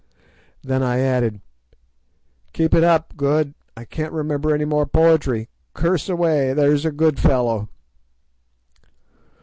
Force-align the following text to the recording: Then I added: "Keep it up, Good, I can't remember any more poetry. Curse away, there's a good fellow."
Then 0.63 0.81
I 0.81 0.99
added: 1.01 1.41
"Keep 2.53 2.73
it 2.73 2.83
up, 2.83 3.15
Good, 3.15 3.53
I 3.77 3.85
can't 3.85 4.11
remember 4.11 4.51
any 4.51 4.65
more 4.65 4.87
poetry. 4.87 5.47
Curse 5.75 6.09
away, 6.09 6.53
there's 6.53 6.85
a 6.85 6.91
good 6.91 7.19
fellow." 7.19 7.69